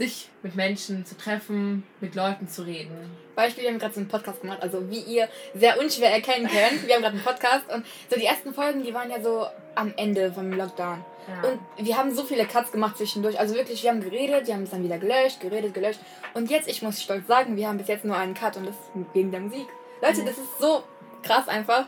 sich 0.00 0.30
mit 0.42 0.56
Menschen 0.56 1.04
zu 1.04 1.14
treffen, 1.14 1.82
mit 2.00 2.14
Leuten 2.14 2.48
zu 2.48 2.62
reden. 2.62 3.10
Beispiel, 3.36 3.64
wir 3.64 3.70
haben 3.70 3.78
gerade 3.78 3.92
so 3.92 4.00
einen 4.00 4.08
Podcast 4.08 4.40
gemacht, 4.40 4.62
also 4.62 4.88
wie 4.88 5.00
ihr 5.00 5.28
sehr 5.54 5.78
unschwer 5.78 6.10
erkennen 6.10 6.48
könnt, 6.48 6.86
wir 6.86 6.94
haben 6.94 7.02
gerade 7.02 7.16
einen 7.16 7.24
Podcast 7.24 7.70
und 7.70 7.84
so 8.08 8.16
die 8.16 8.24
ersten 8.24 8.54
Folgen, 8.54 8.82
die 8.82 8.94
waren 8.94 9.10
ja 9.10 9.20
so 9.22 9.46
am 9.74 9.92
Ende 9.98 10.32
vom 10.32 10.52
Lockdown. 10.52 11.04
Ja. 11.28 11.50
Und 11.50 11.86
wir 11.86 11.98
haben 11.98 12.14
so 12.14 12.24
viele 12.24 12.46
Cuts 12.46 12.72
gemacht 12.72 12.96
zwischendurch. 12.96 13.38
Also 13.38 13.54
wirklich, 13.54 13.82
wir 13.82 13.90
haben 13.90 14.00
geredet, 14.00 14.46
wir 14.46 14.54
haben 14.54 14.62
es 14.62 14.70
dann 14.70 14.82
wieder 14.82 14.98
gelöscht, 14.98 15.38
geredet, 15.40 15.74
gelöscht. 15.74 16.00
Und 16.32 16.50
jetzt, 16.50 16.66
ich 16.66 16.80
muss 16.80 17.02
stolz 17.02 17.26
sagen, 17.26 17.56
wir 17.56 17.68
haben 17.68 17.76
bis 17.76 17.88
jetzt 17.88 18.06
nur 18.06 18.16
einen 18.16 18.32
Cut 18.32 18.56
und 18.56 18.66
das 18.66 18.74
wegen 19.12 19.30
der 19.30 19.40
Musik. 19.40 19.66
Leute, 20.00 20.24
das 20.24 20.38
ist 20.38 20.58
so 20.58 20.82
krass 21.22 21.46
einfach. 21.46 21.84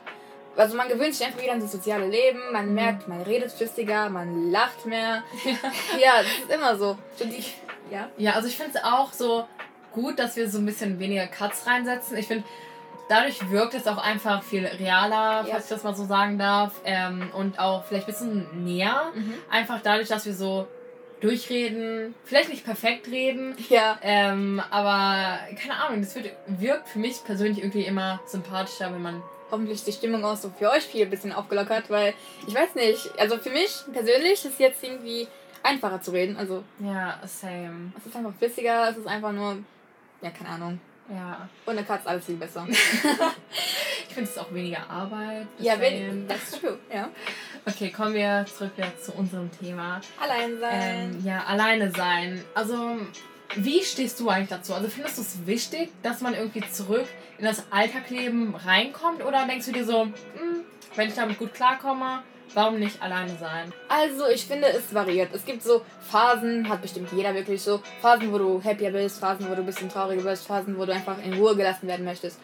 Also 0.56 0.76
man 0.76 0.88
gewöhnt 0.88 1.14
sich 1.14 1.26
einfach 1.26 1.40
wieder 1.40 1.52
an 1.52 1.60
das 1.60 1.72
soziale 1.72 2.06
Leben, 2.06 2.40
man 2.52 2.68
mhm. 2.68 2.74
merkt, 2.74 3.08
man 3.08 3.22
redet 3.22 3.50
flüssiger, 3.50 4.10
man 4.10 4.50
lacht 4.50 4.84
mehr. 4.84 5.22
Ja, 5.44 5.98
ja 5.98 6.22
das 6.22 6.32
ist 6.32 6.50
immer 6.50 6.76
so. 6.76 6.98
Ich, 7.18 7.56
ja? 7.92 8.08
ja, 8.16 8.32
also 8.32 8.48
ich 8.48 8.56
finde 8.56 8.72
es 8.74 8.84
auch 8.84 9.12
so 9.12 9.46
gut, 9.92 10.18
dass 10.18 10.36
wir 10.36 10.48
so 10.48 10.58
ein 10.58 10.66
bisschen 10.66 10.98
weniger 10.98 11.26
Cuts 11.26 11.66
reinsetzen. 11.66 12.16
Ich 12.16 12.26
finde, 12.26 12.44
dadurch 13.08 13.50
wirkt 13.50 13.74
es 13.74 13.86
auch 13.86 13.98
einfach 13.98 14.42
viel 14.42 14.66
realer, 14.66 15.44
falls 15.48 15.64
ich 15.64 15.70
das 15.70 15.84
mal 15.84 15.94
so 15.94 16.06
sagen 16.06 16.38
darf. 16.38 16.80
Ähm, 16.84 17.30
und 17.34 17.58
auch 17.58 17.84
vielleicht 17.84 18.08
ein 18.08 18.12
bisschen 18.12 18.64
näher. 18.64 19.12
Mhm. 19.14 19.34
Einfach 19.50 19.80
dadurch, 19.82 20.08
dass 20.08 20.24
wir 20.24 20.34
so 20.34 20.66
durchreden, 21.20 22.16
vielleicht 22.24 22.48
nicht 22.48 22.64
perfekt 22.64 23.06
reden, 23.06 23.54
ja. 23.68 23.96
ähm, 24.02 24.60
aber 24.70 25.38
keine 25.56 25.76
Ahnung, 25.80 26.00
das 26.00 26.16
wird, 26.16 26.32
wirkt 26.48 26.88
für 26.88 26.98
mich 26.98 27.22
persönlich 27.24 27.58
irgendwie 27.58 27.84
immer 27.84 28.20
sympathischer, 28.26 28.92
wenn 28.92 29.02
man 29.02 29.22
hoffentlich 29.52 29.84
die 29.84 29.92
Stimmung 29.92 30.24
auch 30.24 30.36
so 30.36 30.50
für 30.50 30.70
euch 30.70 30.82
viel 30.82 31.02
ein 31.02 31.10
bisschen 31.10 31.32
aufgelockert, 31.32 31.90
weil 31.90 32.14
ich 32.48 32.54
weiß 32.54 32.74
nicht, 32.74 33.08
also 33.18 33.38
für 33.38 33.50
mich 33.50 33.70
persönlich 33.92 34.44
ist 34.44 34.58
jetzt 34.58 34.82
irgendwie 34.82 35.28
einfacher 35.62 36.00
zu 36.00 36.12
reden, 36.12 36.36
also 36.36 36.64
ja, 36.78 37.20
same. 37.26 37.92
Es 37.96 38.06
ist 38.06 38.16
einfach 38.16 38.32
flüssiger, 38.38 38.90
es 38.90 38.96
ist 38.96 39.06
einfach 39.06 39.32
nur, 39.32 39.58
ja, 40.20 40.30
keine 40.30 40.50
Ahnung. 40.50 40.80
Ja. 41.08 41.48
Und 41.66 41.76
eine 41.76 41.86
Katze 41.86 42.08
alles 42.08 42.24
viel 42.24 42.36
besser. 42.36 42.66
ich 44.08 44.14
finde 44.14 44.30
es 44.30 44.38
auch 44.38 44.52
weniger 44.52 44.88
Arbeit. 44.88 45.46
Ja, 45.58 45.78
wenn, 45.80 46.28
that's 46.28 46.52
true, 46.52 46.78
ja. 46.92 47.08
Okay, 47.66 47.90
kommen 47.90 48.14
wir 48.14 48.46
zurück 48.46 48.72
jetzt 48.76 49.06
zu 49.06 49.12
unserem 49.12 49.50
Thema. 49.50 50.00
Allein 50.20 50.58
sein. 50.58 51.14
Ähm, 51.14 51.24
ja, 51.24 51.44
alleine 51.44 51.90
sein. 51.90 52.42
Also, 52.54 52.98
wie 53.56 53.82
stehst 53.82 54.18
du 54.20 54.28
eigentlich 54.28 54.48
dazu? 54.48 54.74
Also, 54.74 54.88
findest 54.88 55.18
du 55.18 55.22
es 55.22 55.46
wichtig, 55.46 55.90
dass 56.02 56.20
man 56.20 56.34
irgendwie 56.34 56.68
zurück 56.70 57.06
in 57.38 57.44
das 57.44 57.64
Alltagleben 57.70 58.54
reinkommt? 58.54 59.24
Oder 59.24 59.46
denkst 59.46 59.66
du 59.66 59.72
dir 59.72 59.84
so, 59.84 60.04
hm, 60.04 60.12
wenn 60.94 61.08
ich 61.08 61.14
damit 61.14 61.38
gut 61.38 61.54
klarkomme, 61.54 62.22
warum 62.54 62.78
nicht 62.78 63.00
alleine 63.02 63.36
sein? 63.38 63.72
Also, 63.88 64.28
ich 64.28 64.46
finde, 64.46 64.68
es 64.68 64.94
variiert. 64.94 65.34
Es 65.34 65.44
gibt 65.44 65.62
so 65.62 65.82
Phasen, 66.00 66.68
hat 66.68 66.82
bestimmt 66.82 67.10
jeder 67.12 67.34
wirklich 67.34 67.62
so, 67.62 67.80
Phasen, 68.00 68.32
wo 68.32 68.38
du 68.38 68.62
happier 68.62 68.90
bist, 68.90 69.20
Phasen, 69.20 69.48
wo 69.48 69.54
du 69.54 69.60
ein 69.60 69.66
bisschen 69.66 69.88
trauriger 69.88 70.22
bist, 70.22 70.46
Phasen, 70.46 70.78
wo 70.78 70.84
du 70.84 70.92
einfach 70.92 71.16
in 71.24 71.34
Ruhe 71.34 71.56
gelassen 71.56 71.88
werden 71.88 72.04
möchtest. 72.04 72.38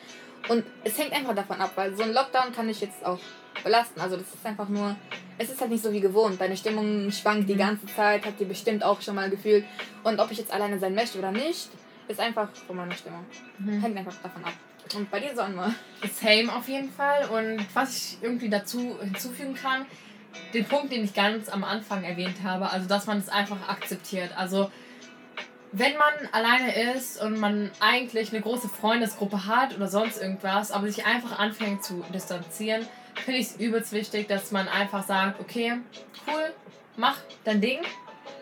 Und 0.49 0.65
es 0.85 0.99
hängt 0.99 1.13
einfach 1.13 1.35
davon 1.35 1.61
ab, 1.61 1.73
weil 1.75 1.95
so 1.95 2.03
ein 2.03 2.13
Lockdown 2.13 2.53
kann 2.53 2.69
ich 2.69 2.81
jetzt 2.81 3.05
auch 3.05 3.19
belasten. 3.63 4.01
Also 4.01 4.17
das 4.17 4.27
ist 4.27 4.47
einfach 4.47 4.69
nur, 4.69 4.97
es 5.37 5.51
ist 5.51 5.61
halt 5.61 5.71
nicht 5.71 5.83
so 5.83 5.93
wie 5.93 6.01
gewohnt. 6.01 6.41
Deine 6.41 6.57
Stimmung 6.57 7.11
schwankt 7.11 7.43
mhm. 7.43 7.47
die 7.47 7.57
ganze 7.57 7.87
Zeit, 7.87 8.25
habt 8.25 8.41
ihr 8.41 8.49
bestimmt 8.49 8.85
auch 8.85 9.01
schon 9.01 9.15
mal 9.15 9.29
gefühlt. 9.29 9.65
Und 10.05 10.21
ob 10.21 10.31
ich 10.31 10.39
jetzt 10.39 10.53
alleine 10.53 10.79
sein 10.79 10.95
möchte 10.95 11.19
oder 11.19 11.33
nicht, 11.33 11.69
ist 12.07 12.21
einfach 12.21 12.49
von 12.67 12.77
meiner 12.77 12.95
Stimmung. 12.95 13.25
Mhm. 13.59 13.81
Hängt 13.81 13.97
einfach 13.99 14.15
davon 14.23 14.45
ab. 14.45 14.55
Und 14.95 15.11
bei 15.11 15.21
dir 15.21 15.35
so 15.35 15.43
einmal. 15.43 15.75
Same 16.13 16.55
auf 16.55 16.69
jeden 16.69 16.91
Fall. 16.91 17.29
Und 17.29 17.67
was 17.75 17.97
ich 17.97 18.19
irgendwie 18.23 18.49
dazu 18.49 18.99
hinzufügen 19.01 19.55
kann, 19.55 19.87
den 20.55 20.65
Punkt, 20.65 20.93
den 20.93 21.05
ich 21.05 21.15
ganz 21.15 21.49
am 21.49 21.65
Anfang 21.65 22.05
erwähnt 22.05 22.43
habe, 22.43 22.71
also 22.71 22.89
dass 22.89 23.07
man 23.07 23.19
es 23.19 23.29
einfach 23.29 23.69
akzeptiert. 23.69 24.31
Also 24.37 24.71
wenn 25.73 25.97
man 25.97 26.13
alleine 26.33 26.95
ist 26.95 27.21
und 27.21 27.39
man 27.39 27.71
eigentlich 27.81 28.33
eine 28.33 28.41
große 28.41 28.69
Freundesgruppe 28.69 29.47
hat 29.47 29.77
oder 29.77 29.89
sonst 29.89 30.21
irgendwas, 30.21 30.71
aber 30.71 30.87
sich 30.87 31.05
einfach 31.05 31.39
anfängt 31.39 31.85
zu 31.85 32.05
distanzieren, 32.15 32.87
finde 33.25 33.41
ich 33.41 33.49
es 33.49 33.57
übelst 33.57 33.93
wichtig, 33.93 34.29
dass 34.29 34.51
man 34.51 34.69
einfach 34.69 35.05
sagt, 35.05 35.41
okay, 35.41 35.75
cool, 36.27 36.55
mach 36.97 37.19
dein 37.45 37.61
Ding, 37.61 37.81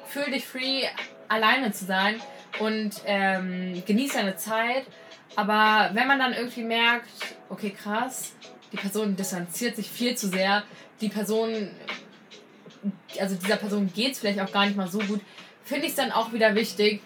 fühl 0.06 0.30
dich 0.30 0.46
free, 0.46 0.84
alleine 1.28 1.72
zu 1.72 1.84
sein 1.84 2.20
und 2.60 3.02
ähm, 3.06 3.82
genieß 3.86 4.12
deine 4.12 4.36
Zeit. 4.36 4.84
Aber 5.36 5.90
wenn 5.92 6.08
man 6.08 6.18
dann 6.18 6.32
irgendwie 6.32 6.64
merkt, 6.64 7.08
okay, 7.48 7.70
krass, 7.70 8.32
die 8.72 8.76
Person 8.76 9.14
distanziert 9.16 9.76
sich 9.76 9.88
viel 9.88 10.16
zu 10.16 10.28
sehr, 10.28 10.64
die 11.00 11.08
Person, 11.08 11.70
also 13.20 13.36
dieser 13.36 13.56
Person 13.56 13.92
geht 13.92 14.12
es 14.12 14.18
vielleicht 14.18 14.40
auch 14.40 14.50
gar 14.50 14.66
nicht 14.66 14.76
mal 14.76 14.88
so 14.88 14.98
gut, 14.98 15.20
finde 15.62 15.84
ich 15.84 15.90
es 15.90 15.96
dann 15.96 16.10
auch 16.10 16.32
wieder 16.32 16.54
wichtig, 16.54 17.02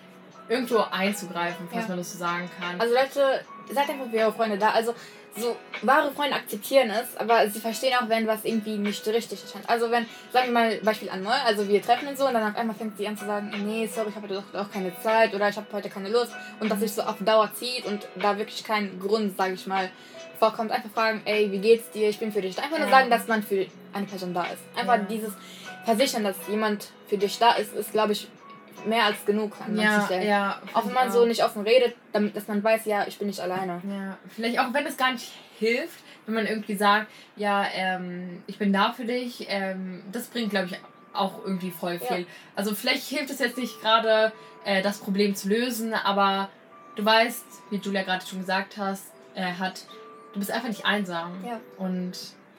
irgendwo 0.48 0.78
einzugreifen, 0.78 1.68
falls 1.70 1.84
ja. 1.84 1.88
man 1.88 1.98
das 1.98 2.12
so 2.12 2.18
sagen 2.18 2.50
kann. 2.58 2.80
Also 2.80 2.94
Leute, 2.94 3.44
seid 3.72 3.88
einfach 3.88 4.10
für 4.10 4.16
eure 4.16 4.32
Freunde 4.32 4.58
da. 4.58 4.70
Also 4.70 4.94
so 5.36 5.56
wahre 5.82 6.10
Freunde 6.12 6.36
akzeptieren 6.36 6.90
es, 6.90 7.16
aber 7.16 7.48
sie 7.48 7.60
verstehen 7.60 7.94
auch, 8.00 8.08
wenn 8.08 8.26
was 8.26 8.44
irgendwie 8.44 8.76
nicht 8.76 9.06
richtig 9.06 9.44
ist. 9.44 9.54
Also 9.66 9.90
wenn, 9.90 10.06
sagen 10.32 10.48
wir 10.48 10.52
mal 10.52 10.76
Beispiel 10.82 11.10
an 11.10 11.22
Moll, 11.22 11.32
also 11.46 11.68
wir 11.68 11.80
treffen 11.80 12.08
uns 12.08 12.18
so 12.18 12.26
und 12.26 12.34
dann 12.34 12.50
auf 12.50 12.56
einmal 12.56 12.76
fängt 12.76 12.96
sie 12.96 13.06
an 13.06 13.16
zu 13.16 13.26
sagen, 13.26 13.50
nee, 13.64 13.86
sorry, 13.86 14.10
ich 14.10 14.16
habe 14.16 14.28
heute 14.28 14.42
doch 14.52 14.60
auch 14.60 14.70
keine 14.70 14.92
Zeit 15.00 15.34
oder 15.34 15.48
ich 15.48 15.56
habe 15.56 15.66
heute 15.72 15.88
keine 15.88 16.08
Lust 16.08 16.32
und 16.58 16.70
das 16.70 16.80
sich 16.80 16.92
so 16.92 17.02
auf 17.02 17.16
Dauer 17.20 17.50
zieht 17.54 17.86
und 17.86 18.06
da 18.16 18.36
wirklich 18.38 18.64
kein 18.64 18.98
Grund, 18.98 19.36
sage 19.36 19.54
ich 19.54 19.66
mal, 19.66 19.90
vorkommt. 20.38 20.72
Einfach 20.72 20.90
fragen, 20.90 21.22
ey, 21.24 21.52
wie 21.52 21.58
geht's 21.58 21.90
dir? 21.90 22.08
Ich 22.08 22.18
bin 22.18 22.32
für 22.32 22.40
dich 22.40 22.56
da. 22.56 22.62
Einfach 22.62 22.78
nur 22.78 22.88
sagen, 22.88 23.10
dass 23.10 23.28
man 23.28 23.42
für 23.42 23.66
eine 23.92 24.06
Person 24.06 24.34
da 24.34 24.44
ist. 24.44 24.62
Einfach 24.76 24.96
ja. 24.96 25.04
dieses 25.04 25.32
Versichern, 25.84 26.24
dass 26.24 26.36
jemand 26.48 26.88
für 27.06 27.18
dich 27.18 27.38
da 27.38 27.52
ist, 27.52 27.74
ist, 27.74 27.92
glaube 27.92 28.12
ich, 28.12 28.28
mehr 28.86 29.04
als 29.04 29.24
genug 29.24 29.52
an 29.60 29.74
manchen 29.74 29.92
ja, 29.92 30.04
Stellen. 30.04 30.28
Ja, 30.28 30.62
auch 30.72 30.86
wenn 30.86 30.92
man 30.92 31.12
so 31.12 31.24
nicht 31.24 31.44
offen 31.44 31.62
redet, 31.62 31.94
damit 32.12 32.36
dass 32.36 32.48
man 32.48 32.62
weiß, 32.62 32.84
ja, 32.86 33.06
ich 33.06 33.18
bin 33.18 33.26
nicht 33.26 33.40
alleine. 33.40 33.80
Ja, 33.88 34.16
vielleicht 34.28 34.58
auch 34.58 34.72
wenn 34.72 34.86
es 34.86 34.96
gar 34.96 35.12
nicht 35.12 35.32
hilft, 35.58 36.00
wenn 36.26 36.34
man 36.34 36.46
irgendwie 36.46 36.76
sagt, 36.76 37.08
ja, 37.36 37.66
ähm, 37.74 38.42
ich 38.46 38.58
bin 38.58 38.72
da 38.72 38.92
für 38.92 39.04
dich, 39.04 39.46
ähm, 39.48 40.02
das 40.12 40.28
bringt, 40.28 40.50
glaube 40.50 40.66
ich, 40.66 40.78
auch 41.12 41.44
irgendwie 41.44 41.70
voll 41.70 41.98
viel. 41.98 42.20
Ja. 42.20 42.26
Also 42.54 42.74
vielleicht 42.74 43.04
hilft 43.04 43.30
es 43.30 43.38
jetzt 43.38 43.58
nicht 43.58 43.80
gerade, 43.80 44.32
äh, 44.64 44.82
das 44.82 44.98
Problem 44.98 45.34
zu 45.34 45.48
lösen, 45.48 45.94
aber 45.94 46.48
du 46.96 47.04
weißt, 47.04 47.44
wie 47.70 47.76
Julia 47.76 48.02
gerade 48.02 48.24
schon 48.24 48.40
gesagt 48.40 48.76
hast, 48.76 49.06
äh, 49.34 49.52
hat, 49.52 49.84
du 50.32 50.38
bist 50.38 50.50
einfach 50.50 50.68
nicht 50.68 50.84
einsam. 50.84 51.44
Ja. 51.44 51.60
Und 51.78 52.12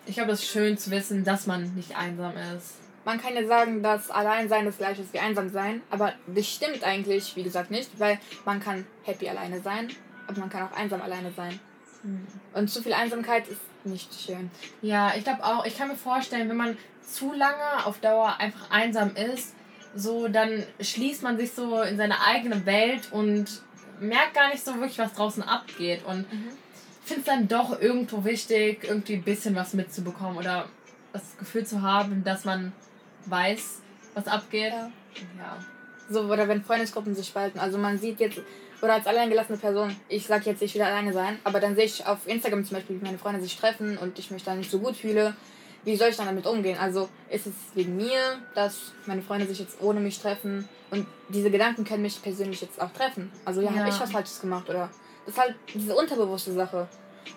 ich 0.05 0.15
glaube, 0.15 0.31
das 0.31 0.41
ist 0.41 0.51
schön 0.51 0.77
zu 0.77 0.91
wissen, 0.91 1.23
dass 1.23 1.47
man 1.47 1.73
nicht 1.75 1.95
einsam 1.95 2.33
ist 2.57 2.80
man 3.05 3.19
kann 3.19 3.35
ja 3.35 3.45
sagen, 3.45 3.81
dass 3.81 4.11
Alleinsein 4.11 4.65
das 4.65 4.77
gleiche 4.77 5.01
ist 5.01 5.13
wie 5.13 5.19
einsam 5.19 5.49
sein, 5.49 5.81
aber 5.89 6.13
das 6.27 6.47
stimmt 6.47 6.83
eigentlich, 6.83 7.35
wie 7.35 7.43
gesagt, 7.43 7.71
nicht, 7.71 7.99
weil 7.99 8.19
man 8.45 8.59
kann 8.59 8.85
happy 9.03 9.27
alleine 9.29 9.61
sein, 9.61 9.89
aber 10.27 10.39
man 10.39 10.49
kann 10.49 10.63
auch 10.63 10.77
einsam 10.77 11.01
alleine 11.01 11.31
sein. 11.31 11.59
Mhm. 12.03 12.27
Und 12.53 12.69
zu 12.69 12.81
viel 12.81 12.93
Einsamkeit 12.93 13.47
ist 13.47 13.61
nicht 13.83 14.13
schön. 14.13 14.51
Ja, 14.81 15.13
ich 15.15 15.23
glaube 15.23 15.43
auch, 15.43 15.65
ich 15.65 15.77
kann 15.77 15.87
mir 15.87 15.95
vorstellen, 15.95 16.49
wenn 16.49 16.57
man 16.57 16.77
zu 17.01 17.33
lange 17.33 17.85
auf 17.85 17.99
Dauer 17.99 18.37
einfach 18.39 18.69
einsam 18.69 19.15
ist, 19.15 19.55
so 19.95 20.27
dann 20.27 20.63
schließt 20.79 21.23
man 21.23 21.37
sich 21.37 21.51
so 21.51 21.81
in 21.81 21.97
seine 21.97 22.21
eigene 22.21 22.65
Welt 22.65 23.11
und 23.11 23.61
merkt 23.99 24.35
gar 24.35 24.49
nicht 24.49 24.63
so 24.63 24.75
wirklich, 24.75 24.99
was 24.99 25.13
draußen 25.13 25.43
abgeht. 25.43 26.05
Und 26.05 26.31
mhm. 26.31 26.49
ich 27.03 27.07
finde 27.07 27.21
es 27.21 27.25
dann 27.25 27.47
doch 27.47 27.79
irgendwo 27.79 28.23
wichtig, 28.23 28.83
irgendwie 28.83 29.15
ein 29.15 29.23
bisschen 29.23 29.55
was 29.55 29.73
mitzubekommen 29.73 30.37
oder 30.37 30.69
das 31.13 31.37
Gefühl 31.37 31.65
zu 31.65 31.81
haben, 31.81 32.23
dass 32.23 32.45
man 32.45 32.71
weiß, 33.25 33.81
was 34.13 34.27
abgeht. 34.27 34.71
Ja. 34.71 34.91
ja. 35.37 35.57
So, 36.09 36.21
oder 36.23 36.47
wenn 36.47 36.63
Freundesgruppen 36.63 37.15
sich 37.15 37.27
spalten. 37.27 37.59
Also 37.59 37.77
man 37.77 37.97
sieht 37.97 38.19
jetzt, 38.19 38.41
oder 38.81 38.93
als 38.93 39.07
alleingelassene 39.07 39.57
Person, 39.57 39.95
ich 40.09 40.25
sag 40.27 40.45
jetzt, 40.45 40.61
ich 40.61 40.75
will 40.75 40.81
alleine 40.81 41.13
sein, 41.13 41.39
aber 41.43 41.59
dann 41.59 41.75
sehe 41.75 41.85
ich 41.85 42.05
auf 42.05 42.27
Instagram 42.27 42.65
zum 42.65 42.77
Beispiel, 42.77 42.99
wie 42.99 43.05
meine 43.05 43.17
Freunde 43.17 43.41
sich 43.41 43.55
treffen 43.55 43.97
und 43.97 44.19
ich 44.19 44.31
mich 44.31 44.43
dann 44.43 44.57
nicht 44.57 44.71
so 44.71 44.79
gut 44.79 44.97
fühle. 44.97 45.35
Wie 45.83 45.95
soll 45.95 46.09
ich 46.09 46.17
dann 46.17 46.27
damit 46.27 46.45
umgehen? 46.45 46.77
Also 46.77 47.09
ist 47.29 47.47
es 47.47 47.53
wegen 47.73 47.95
mir, 47.95 48.39
dass 48.53 48.91
meine 49.05 49.21
Freunde 49.21 49.47
sich 49.47 49.59
jetzt 49.59 49.81
ohne 49.81 49.99
mich 49.99 50.19
treffen 50.19 50.67
und 50.91 51.07
diese 51.29 51.49
Gedanken 51.49 51.85
können 51.85 52.03
mich 52.03 52.21
persönlich 52.21 52.61
jetzt 52.61 52.79
auch 52.81 52.91
treffen. 52.91 53.31
Also 53.45 53.61
ja, 53.61 53.71
ja. 53.71 53.77
habe 53.77 53.89
ich 53.89 53.99
was 53.99 54.11
Falsches 54.11 54.41
gemacht 54.41 54.69
oder 54.69 54.89
das 55.25 55.35
ist 55.35 55.41
halt 55.41 55.55
diese 55.73 55.95
unterbewusste 55.95 56.53
Sache. 56.53 56.87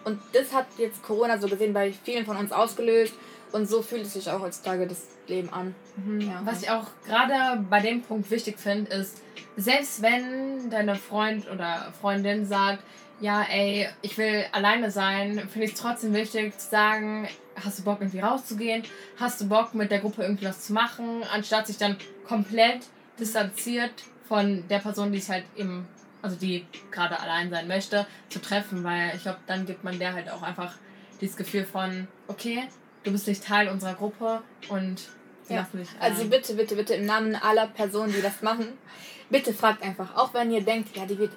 Und 0.05 0.21
das 0.33 0.53
hat 0.53 0.67
jetzt 0.79 1.03
Corona 1.03 1.39
so 1.39 1.49
gesehen 1.49 1.73
bei 1.73 1.93
vielen 1.93 2.27
von 2.27 2.37
uns 2.37 2.53
ausgelöst 2.53 3.15
und 3.55 3.69
so 3.69 3.83
fühlt 3.83 4.03
es 4.03 4.15
sich 4.15 4.29
auch 4.29 4.41
heutzutage 4.41 4.89
das 4.89 5.07
Leben 5.29 5.49
an. 5.51 5.77
Mhm. 5.97 6.23
Ja. 6.23 6.43
Was 6.45 6.63
ich 6.63 6.71
auch 6.71 6.89
gerade 7.07 7.63
bei 7.71 7.81
dem 7.81 8.03
Punkt 8.03 8.29
wichtig 8.31 8.59
finde, 8.59 8.91
ist, 8.91 9.23
selbst 9.57 10.03
wenn 10.03 10.71
deine 10.71 10.97
Freund 10.97 11.49
oder 11.49 11.93
Freundin 12.01 12.47
sagt, 12.47 12.83
ja, 13.21 13.43
ey, 13.43 13.89
ich 14.03 14.19
will 14.19 14.45
alleine 14.51 14.91
sein, 14.91 15.39
finde 15.49 15.67
ich 15.67 15.75
es 15.75 15.81
trotzdem 15.81 16.13
wichtig 16.15 16.59
zu 16.59 16.69
sagen, 16.69 17.29
hast 17.55 17.79
du 17.79 17.85
Bock 17.85 18.01
irgendwie 18.01 18.19
rauszugehen? 18.19 18.83
Hast 19.21 19.41
du 19.41 19.49
Bock 19.49 19.73
mit 19.73 19.93
der 19.93 20.01
Gruppe 20.01 20.23
irgendwie 20.23 20.47
was 20.47 20.63
zu 20.63 20.73
machen? 20.73 21.23
Anstatt 21.33 21.69
sich 21.69 21.79
dann 21.79 21.97
komplett 22.27 22.81
distanziert 23.21 23.93
von 24.27 24.67
der 24.69 24.81
Person, 24.81 25.13
die 25.13 25.19
es 25.19 25.29
halt 25.29 25.45
eben, 25.55 25.87
also 26.23 26.35
die 26.35 26.67
gerade 26.91 27.21
allein 27.21 27.51
sein 27.51 27.69
möchte, 27.69 28.05
zu 28.31 28.41
treffen, 28.41 28.83
weil 28.83 29.13
ich 29.15 29.23
glaube, 29.23 29.39
dann 29.47 29.65
gibt 29.65 29.85
man 29.85 29.97
der 30.01 30.13
halt 30.13 30.29
auch 30.29 30.43
einfach 30.43 30.75
dieses 31.21 31.37
Gefühl 31.37 31.65
von, 31.65 32.09
okay, 32.27 32.65
du 33.05 33.13
bist 33.13 33.29
nicht 33.29 33.45
Teil 33.45 33.69
unserer 33.69 33.95
Gruppe 33.95 34.43
und 34.69 35.03
ja. 35.49 35.57
lassen 35.57 35.79
dich. 35.79 35.89
Also 36.01 36.25
bitte, 36.27 36.55
bitte, 36.55 36.75
bitte 36.75 36.95
im 36.95 37.07
Namen 37.07 37.37
aller 37.37 37.67
Personen, 37.69 38.13
die 38.13 38.23
das 38.23 38.43
machen, 38.43 38.67
bitte 39.31 39.53
fragt 39.53 39.83
einfach. 39.83 40.17
Auch 40.17 40.35
wenn 40.35 40.51
ihr 40.51 40.63
denkt, 40.63 40.97
ja, 40.97 41.07
die 41.07 41.19
wird, 41.19 41.33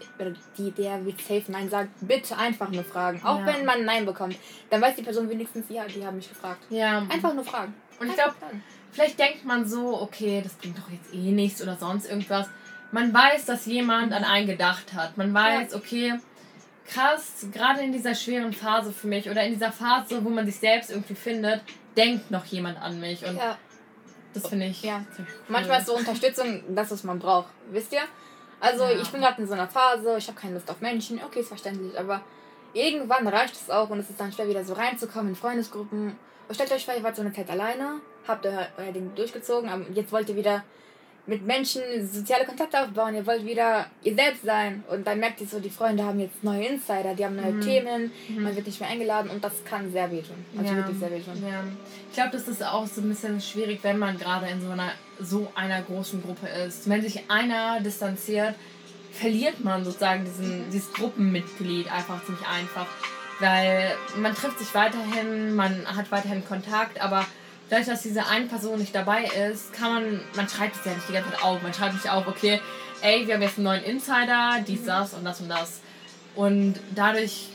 die, 0.57 0.71
der 0.71 1.05
wird 1.05 1.19
safe 1.19 1.43
Nein 1.49 1.69
sagt, 1.69 1.89
bitte 2.01 2.37
einfach 2.37 2.69
nur 2.69 2.83
fragen. 2.83 3.21
Auch 3.23 3.39
ja. 3.39 3.45
wenn 3.45 3.65
man 3.65 3.85
Nein 3.85 4.05
bekommt, 4.05 4.37
dann 4.69 4.81
weiß 4.81 4.95
die 4.95 5.03
Person 5.03 5.29
wenigstens, 5.29 5.65
ja, 5.69 5.85
die 5.85 6.05
haben 6.05 6.17
mich 6.17 6.29
gefragt. 6.29 6.63
Ja. 6.69 7.05
Einfach 7.09 7.33
nur 7.33 7.43
fragen. 7.43 7.73
Und 7.99 8.07
ich 8.07 8.13
glaube, 8.13 8.35
vielleicht 8.91 9.19
denkt 9.19 9.45
man 9.45 9.65
so, 9.67 10.01
okay, 10.01 10.41
das 10.43 10.53
bringt 10.53 10.77
doch 10.77 10.89
jetzt 10.89 11.13
eh 11.13 11.31
nichts 11.31 11.61
oder 11.61 11.75
sonst 11.75 12.09
irgendwas. 12.09 12.47
Man 12.91 13.13
weiß, 13.13 13.45
dass 13.45 13.65
jemand 13.65 14.13
an 14.13 14.23
einen 14.23 14.47
gedacht 14.47 14.93
hat. 14.93 15.17
Man 15.17 15.33
weiß, 15.33 15.73
okay, 15.75 16.19
krass, 16.87 17.45
gerade 17.51 17.81
in 17.81 17.91
dieser 17.91 18.15
schweren 18.15 18.53
Phase 18.53 18.91
für 18.91 19.07
mich 19.07 19.29
oder 19.29 19.43
in 19.43 19.53
dieser 19.53 19.71
Phase, 19.71 20.23
wo 20.23 20.29
man 20.29 20.45
sich 20.45 20.57
selbst 20.57 20.89
irgendwie 20.89 21.15
findet, 21.15 21.61
denkt 21.95 22.31
noch 22.31 22.45
jemand 22.45 22.81
an 22.81 22.99
mich. 22.99 23.25
Und 23.25 23.37
ja. 23.37 23.57
das 24.33 24.47
finde 24.47 24.67
ich. 24.67 24.81
Ja. 24.83 25.05
Cool. 25.17 25.25
Manchmal 25.47 25.79
ist 25.79 25.87
so 25.87 25.95
Unterstützung 25.95 26.63
das, 26.75 26.91
was 26.91 27.03
man 27.03 27.19
braucht. 27.19 27.49
Wisst 27.71 27.93
ihr? 27.93 28.01
Also, 28.59 28.85
ja. 28.85 29.01
ich 29.01 29.09
bin 29.09 29.21
gerade 29.21 29.41
in 29.41 29.47
so 29.47 29.53
einer 29.53 29.67
Phase, 29.67 30.15
ich 30.17 30.27
habe 30.27 30.39
keine 30.39 30.55
Lust 30.55 30.69
auf 30.71 30.81
Menschen. 30.81 31.21
Okay, 31.23 31.41
ist 31.41 31.49
verständlich, 31.49 31.97
aber 31.99 32.21
irgendwann 32.73 33.27
reicht 33.27 33.55
es 33.55 33.69
auch 33.69 33.89
und 33.89 33.99
es 33.99 34.09
ist 34.09 34.19
dann 34.19 34.31
schwer, 34.31 34.47
wieder 34.47 34.63
so 34.63 34.73
reinzukommen 34.73 35.29
in 35.29 35.35
Freundesgruppen. 35.35 36.15
stellt 36.51 36.71
euch 36.71 36.85
vor, 36.85 36.95
ihr 36.95 37.03
wart 37.03 37.15
so 37.15 37.21
eine 37.21 37.33
Zeit 37.33 37.49
alleine, 37.49 38.01
habt 38.27 38.45
euer, 38.45 38.67
euer 38.77 38.91
Ding 38.91 39.13
durchgezogen, 39.15 39.69
aber 39.69 39.83
jetzt 39.93 40.11
wollt 40.11 40.29
ihr 40.29 40.35
wieder 40.35 40.63
mit 41.27 41.45
Menschen 41.45 41.81
soziale 42.09 42.45
Kontakte 42.45 42.81
aufbauen, 42.81 43.13
ihr 43.13 43.27
wollt 43.27 43.45
wieder 43.45 43.87
ihr 44.01 44.15
selbst 44.15 44.43
sein. 44.43 44.83
Und 44.89 45.05
dann 45.05 45.19
merkt 45.19 45.41
ihr 45.41 45.47
so, 45.47 45.59
die 45.59 45.69
Freunde 45.69 46.03
haben 46.05 46.19
jetzt 46.19 46.41
neue 46.43 46.65
Insider, 46.65 47.13
die 47.15 47.25
haben 47.25 47.35
neue 47.35 47.51
mhm. 47.51 47.61
Themen, 47.61 48.11
mhm. 48.29 48.43
man 48.43 48.55
wird 48.55 48.65
nicht 48.65 48.79
mehr 48.79 48.89
eingeladen 48.89 49.29
und 49.29 49.43
das 49.43 49.63
kann 49.65 49.91
sehr 49.91 50.09
wehtun. 50.09 50.37
Also 50.57 50.71
ja. 50.71 50.77
wirklich 50.77 50.97
sehr 50.97 51.11
wehtun. 51.11 51.43
Ja. 51.45 51.63
Ich 52.09 52.15
glaube, 52.15 52.31
das 52.31 52.47
ist 52.47 52.63
auch 52.63 52.87
so 52.87 53.01
ein 53.01 53.09
bisschen 53.09 53.41
schwierig, 53.41 53.79
wenn 53.83 53.99
man 53.99 54.17
gerade 54.17 54.47
in 54.47 54.61
so 54.61 54.69
einer, 54.69 54.91
so 55.19 55.51
einer 55.53 55.81
großen 55.81 56.23
Gruppe 56.23 56.47
ist. 56.47 56.89
Wenn 56.89 57.01
sich 57.01 57.29
einer 57.29 57.81
distanziert, 57.81 58.55
verliert 59.11 59.63
man 59.63 59.83
sozusagen 59.83 60.23
diesen, 60.23 60.69
dieses 60.71 60.93
Gruppenmitglied 60.93 61.91
einfach 61.91 62.23
ziemlich 62.25 62.47
einfach. 62.47 62.87
Weil 63.39 63.95
man 64.15 64.33
trifft 64.33 64.59
sich 64.59 64.73
weiterhin, 64.73 65.55
man 65.55 65.85
hat 65.85 66.09
weiterhin 66.11 66.43
Kontakt, 66.45 67.01
aber 67.01 67.25
dadurch, 67.69 67.87
dass 67.87 68.01
diese 68.01 68.25
eine 68.27 68.45
Person 68.45 68.79
nicht 68.79 68.95
dabei 68.95 69.25
ist, 69.25 69.73
kann 69.73 69.93
man, 69.93 70.21
man 70.35 70.49
schreibt 70.49 70.75
es 70.77 70.85
ja 70.85 70.93
nicht 70.93 71.07
die 71.09 71.13
ganze 71.13 71.31
Zeit 71.31 71.43
auf. 71.43 71.61
Man 71.61 71.73
schreibt 71.73 71.93
nicht 71.93 72.09
auf, 72.09 72.27
okay, 72.27 72.61
ey, 73.01 73.27
wir 73.27 73.35
haben 73.35 73.41
jetzt 73.41 73.57
einen 73.57 73.65
neuen 73.65 73.83
Insider, 73.83 74.57
dies, 74.65 74.81
mhm. 74.81 74.87
das 74.87 75.13
und 75.13 75.25
das 75.25 75.41
und 75.41 75.49
das. 75.49 75.81
Und 76.35 76.75
dadurch 76.95 77.47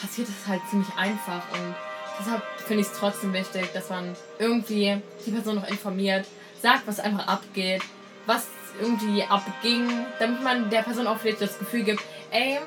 passiert 0.00 0.28
es 0.28 0.46
halt 0.46 0.60
ziemlich 0.70 0.88
einfach. 0.96 1.42
Und 1.52 1.74
deshalb 2.20 2.42
finde 2.66 2.82
ich 2.82 2.88
es 2.88 2.98
trotzdem 2.98 3.32
wichtig, 3.32 3.72
dass 3.72 3.90
man 3.90 4.14
irgendwie 4.38 5.00
die 5.24 5.30
Person 5.30 5.56
noch 5.56 5.68
informiert, 5.68 6.26
sagt, 6.60 6.86
was 6.86 7.00
einfach 7.00 7.26
abgeht, 7.26 7.82
was 8.26 8.46
irgendwie 8.80 9.22
abging, 9.24 9.88
damit 10.18 10.42
man 10.42 10.70
der 10.70 10.82
Person 10.82 11.06
auch 11.06 11.18
vielleicht 11.18 11.40
das 11.40 11.58
Gefühl 11.58 11.82
gibt, 11.82 12.02
ey, 12.30 12.58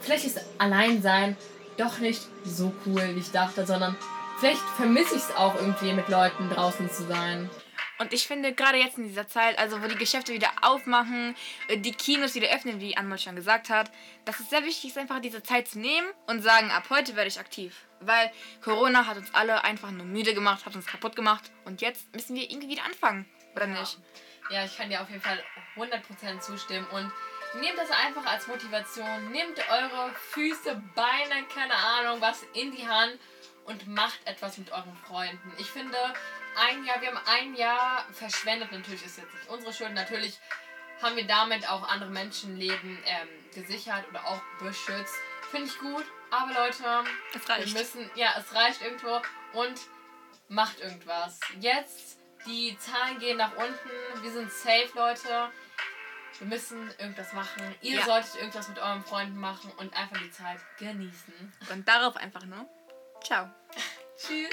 vielleicht 0.00 0.24
ist 0.24 0.40
Alleinsein 0.58 1.36
doch 1.76 1.98
nicht 1.98 2.22
so 2.44 2.72
cool, 2.86 3.02
wie 3.14 3.20
ich 3.20 3.30
dachte, 3.30 3.66
sondern 3.66 3.96
Vielleicht 4.40 4.62
vermisse 4.76 5.16
ich 5.16 5.22
es 5.22 5.36
auch 5.36 5.54
irgendwie, 5.54 5.92
mit 5.92 6.08
Leuten 6.08 6.48
draußen 6.48 6.90
zu 6.90 7.06
sein. 7.06 7.50
Und 7.98 8.14
ich 8.14 8.26
finde, 8.26 8.54
gerade 8.54 8.78
jetzt 8.78 8.96
in 8.96 9.06
dieser 9.06 9.28
Zeit, 9.28 9.58
also 9.58 9.82
wo 9.82 9.86
die 9.86 9.96
Geschäfte 9.96 10.32
wieder 10.32 10.48
aufmachen, 10.62 11.36
äh, 11.68 11.76
die 11.76 11.92
Kinos 11.92 12.34
wieder 12.34 12.48
öffnen, 12.48 12.80
wie 12.80 12.96
Anmol 12.96 13.18
schon 13.18 13.36
gesagt 13.36 13.68
hat, 13.68 13.90
dass 14.24 14.40
es 14.40 14.48
sehr 14.48 14.64
wichtig 14.64 14.92
ist, 14.92 14.96
einfach 14.98 15.20
diese 15.20 15.42
Zeit 15.42 15.68
zu 15.68 15.78
nehmen 15.78 16.06
und 16.26 16.40
sagen, 16.40 16.70
ab 16.70 16.84
heute 16.88 17.16
werde 17.16 17.28
ich 17.28 17.38
aktiv. 17.38 17.84
Weil 18.00 18.32
Corona 18.64 19.04
hat 19.04 19.18
uns 19.18 19.28
alle 19.34 19.62
einfach 19.62 19.90
nur 19.90 20.06
müde 20.06 20.32
gemacht, 20.32 20.64
hat 20.64 20.74
uns 20.74 20.86
kaputt 20.86 21.16
gemacht 21.16 21.50
und 21.66 21.82
jetzt 21.82 22.10
müssen 22.14 22.34
wir 22.34 22.50
irgendwie 22.50 22.70
wieder 22.70 22.86
anfangen, 22.86 23.26
oder 23.54 23.68
ja. 23.68 23.78
nicht? 23.78 23.98
Ja, 24.48 24.64
ich 24.64 24.74
kann 24.74 24.88
dir 24.88 25.02
auf 25.02 25.10
jeden 25.10 25.20
Fall 25.20 25.38
100% 25.76 26.40
zustimmen 26.40 26.86
und 26.92 27.12
nehmt 27.60 27.76
das 27.76 27.90
einfach 27.90 28.24
als 28.24 28.46
Motivation. 28.46 29.30
Nehmt 29.32 29.58
eure 29.70 30.14
Füße, 30.30 30.82
Beine, 30.94 31.44
keine 31.54 31.74
Ahnung, 31.74 32.22
was 32.22 32.42
in 32.54 32.72
die 32.72 32.88
Hand 32.88 33.18
und 33.64 33.86
macht 33.88 34.18
etwas 34.26 34.58
mit 34.58 34.70
euren 34.72 34.96
Freunden. 35.06 35.52
Ich 35.58 35.66
finde, 35.70 35.96
ein 36.56 36.84
Jahr, 36.84 37.00
wir 37.00 37.08
haben 37.08 37.20
ein 37.26 37.54
Jahr 37.54 38.04
verschwendet. 38.12 38.72
Natürlich 38.72 39.04
ist 39.04 39.18
jetzt 39.18 39.32
nicht 39.34 39.48
unsere 39.48 39.72
Schuld. 39.72 39.94
Natürlich 39.94 40.38
haben 41.02 41.16
wir 41.16 41.26
damit 41.26 41.68
auch 41.68 41.82
andere 41.88 42.10
Menschenleben 42.10 42.98
ähm, 43.04 43.28
gesichert 43.54 44.06
oder 44.08 44.26
auch 44.26 44.40
beschützt. 44.58 45.14
Finde 45.50 45.66
ich 45.68 45.78
gut. 45.78 46.04
Aber 46.30 46.52
Leute, 46.52 46.84
es 47.34 47.48
reicht. 47.48 47.66
wir 47.66 47.80
müssen, 47.80 48.10
ja, 48.14 48.34
es 48.38 48.54
reicht 48.54 48.82
irgendwo 48.82 49.20
und 49.54 49.80
macht 50.48 50.78
irgendwas. 50.80 51.40
Jetzt, 51.58 52.18
die 52.46 52.76
Zahlen 52.78 53.18
gehen 53.18 53.36
nach 53.38 53.52
unten. 53.56 54.22
Wir 54.22 54.30
sind 54.30 54.50
safe, 54.52 54.90
Leute. 54.94 55.50
Wir 56.38 56.46
müssen 56.46 56.88
irgendwas 56.98 57.32
machen. 57.32 57.74
Ihr 57.82 57.98
Ja. 57.98 58.04
solltet 58.04 58.36
irgendwas 58.36 58.68
mit 58.68 58.78
euren 58.78 59.02
Freunden 59.04 59.38
machen 59.38 59.72
und 59.76 59.92
einfach 59.94 60.16
die 60.18 60.30
Zeit 60.30 60.60
genießen. 60.78 61.52
Und 61.70 61.88
darauf 61.88 62.16
einfach 62.16 62.44
nur. 62.44 62.68
Ciao. 63.22 63.48
Tschüss. 64.16 64.50